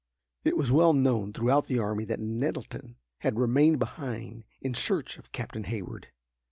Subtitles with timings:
[0.43, 5.31] It was well known throughout the army that Nettleton had remained behind in search of
[5.31, 6.07] Captain Hayward.